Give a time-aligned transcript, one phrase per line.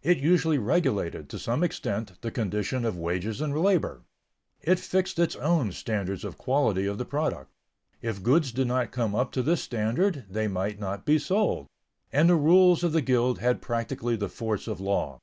[0.00, 4.04] It usually regulated, to some extent, the conditions of wages and labor.
[4.62, 7.50] It fixed its own standards of quality of the product;
[8.00, 11.66] if goods did not come up to this standard, they might not be sold,
[12.12, 15.18] and the rules of the guild had practically the force of law.